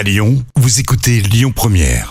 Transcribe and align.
À 0.00 0.02
Lyon, 0.02 0.42
vous 0.56 0.80
écoutez 0.80 1.20
Lyon 1.20 1.52
Première. 1.54 2.10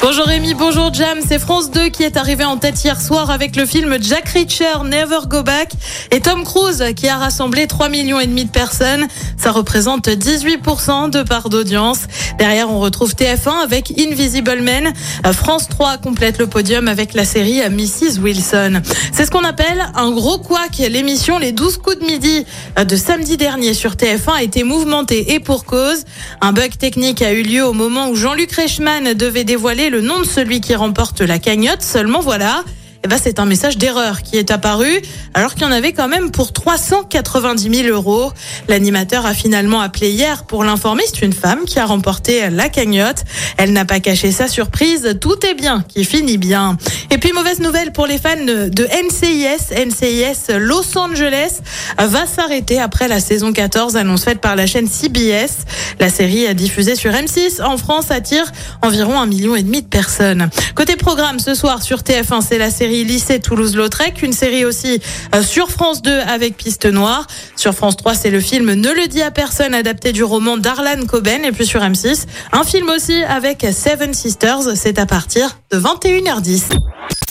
Bonjour 0.00 0.26
Rémi, 0.26 0.54
bonjour 0.54 0.94
Jam, 0.94 1.18
c'est 1.26 1.40
France 1.40 1.72
2 1.72 1.88
qui 1.88 2.04
est 2.04 2.16
arrivé 2.16 2.44
en 2.44 2.56
tête 2.56 2.84
hier 2.84 3.00
soir 3.00 3.32
avec 3.32 3.56
le 3.56 3.66
film 3.66 3.96
Jack 4.00 4.28
Reacher, 4.28 4.84
Never 4.84 5.26
Go 5.26 5.42
Back 5.42 5.72
et 6.12 6.20
Tom 6.20 6.44
Cruise 6.44 6.84
qui 6.94 7.08
a 7.08 7.16
rassemblé 7.16 7.66
3 7.66 7.88
millions 7.88 8.20
et 8.20 8.28
demi 8.28 8.44
de 8.44 8.50
personnes. 8.50 9.08
Ça 9.36 9.50
représente 9.50 10.06
18% 10.06 11.10
de 11.10 11.24
part 11.24 11.48
d'audience. 11.48 12.06
Derrière, 12.38 12.70
on 12.70 12.80
retrouve 12.80 13.14
TF1 13.14 13.62
avec 13.62 13.92
Invisible 13.98 14.60
Man. 14.60 14.92
France 15.32 15.68
3 15.68 15.96
complète 15.98 16.38
le 16.38 16.46
podium 16.46 16.86
avec 16.86 17.14
la 17.14 17.24
série 17.24 17.60
Mrs. 17.70 18.20
Wilson. 18.20 18.82
C'est 19.12 19.24
ce 19.24 19.30
qu'on 19.30 19.44
appelle 19.44 19.86
un 19.94 20.10
gros 20.10 20.38
couac. 20.38 20.76
L'émission 20.78 21.38
Les 21.38 21.52
12 21.52 21.78
coups 21.78 21.98
de 21.98 22.04
midi 22.04 22.44
de 22.76 22.96
samedi 22.96 23.36
dernier 23.36 23.72
sur 23.72 23.92
TF1 23.92 24.32
a 24.36 24.42
été 24.42 24.64
mouvementée 24.64 25.32
et 25.32 25.40
pour 25.40 25.64
cause. 25.64 26.04
Un 26.42 26.52
bug 26.52 26.76
technique 26.76 27.22
a 27.22 27.32
eu 27.32 27.42
lieu 27.42 27.64
au 27.64 27.72
moment 27.72 28.08
où 28.10 28.16
Jean-Luc 28.16 28.52
Reichmann 28.52 29.14
devait 29.14 29.44
dévoiler 29.44 29.88
le 29.88 30.02
nom 30.02 30.20
de 30.20 30.26
celui 30.26 30.60
qui 30.60 30.74
remporte 30.74 31.22
la 31.22 31.38
cagnotte. 31.38 31.82
Seulement 31.82 32.20
voilà. 32.20 32.64
Eh 33.06 33.08
ben, 33.08 33.20
c'est 33.22 33.38
un 33.38 33.44
message 33.44 33.78
d'erreur 33.78 34.22
qui 34.22 34.36
est 34.36 34.50
apparu, 34.50 35.00
alors 35.32 35.54
qu'il 35.54 35.62
y 35.62 35.66
en 35.66 35.70
avait 35.70 35.92
quand 35.92 36.08
même 36.08 36.32
pour 36.32 36.52
390 36.52 37.82
000 37.84 37.94
euros. 37.94 38.32
L'animateur 38.66 39.26
a 39.26 39.32
finalement 39.32 39.80
appelé 39.80 40.10
hier 40.10 40.42
pour 40.42 40.64
l'informer. 40.64 41.04
C'est 41.06 41.22
une 41.22 41.32
femme 41.32 41.66
qui 41.66 41.78
a 41.78 41.86
remporté 41.86 42.50
la 42.50 42.68
cagnotte. 42.68 43.22
Elle 43.58 43.72
n'a 43.72 43.84
pas 43.84 44.00
caché 44.00 44.32
sa 44.32 44.48
surprise. 44.48 45.18
Tout 45.20 45.46
est 45.46 45.54
bien 45.54 45.84
qui 45.86 46.04
finit 46.04 46.36
bien. 46.36 46.76
Et 47.12 47.18
puis, 47.18 47.30
mauvaise 47.30 47.60
nouvelle 47.60 47.92
pour 47.92 48.08
les 48.08 48.18
fans 48.18 48.44
de 48.44 48.84
NCIS. 48.84 49.86
NCIS 49.86 50.58
Los 50.58 50.98
Angeles 50.98 51.60
va 51.98 52.26
s'arrêter 52.26 52.80
après 52.80 53.08
la 53.08 53.20
saison 53.20 53.52
14, 53.52 53.96
annonce 53.96 54.24
faite 54.24 54.40
par 54.40 54.56
la 54.56 54.66
chaîne 54.66 54.86
CBS. 54.86 55.64
La 56.00 56.08
série 56.08 56.54
diffusée 56.54 56.96
sur 56.96 57.12
M6 57.12 57.62
en 57.62 57.76
France 57.76 58.10
attire 58.10 58.50
environ 58.82 59.18
un 59.18 59.26
million 59.26 59.54
et 59.56 59.62
demi 59.62 59.82
de 59.82 59.86
personnes. 59.86 60.50
Côté 60.74 60.96
programme, 60.96 61.38
ce 61.38 61.54
soir 61.54 61.82
sur 61.82 61.98
TF1, 61.98 62.42
c'est 62.46 62.58
la 62.58 62.70
série 62.70 63.04
Lycée 63.04 63.40
Toulouse-Lautrec, 63.40 64.22
une 64.22 64.32
série 64.32 64.64
aussi 64.64 65.00
euh, 65.34 65.42
sur 65.42 65.70
France 65.70 66.02
2 66.02 66.20
avec 66.20 66.56
Piste 66.56 66.86
Noire. 66.86 67.26
Sur 67.56 67.74
France 67.74 67.96
3, 67.96 68.14
c'est 68.14 68.30
le 68.30 68.40
film 68.40 68.72
Ne 68.74 68.90
le 68.90 69.06
dit 69.06 69.22
à 69.22 69.30
personne, 69.30 69.74
adapté 69.74 70.12
du 70.12 70.24
roman 70.24 70.56
d'Arlan 70.56 71.06
Coben. 71.06 71.44
Et 71.44 71.52
puis 71.52 71.66
sur 71.66 71.80
M6, 71.80 72.26
un 72.52 72.64
film 72.64 72.88
aussi 72.90 73.22
avec 73.24 73.66
Seven 73.72 74.14
Sisters. 74.14 74.76
C'est 74.76 74.98
à 74.98 75.06
partir 75.06 75.58
de 75.70 75.78
21h10. 75.78 76.95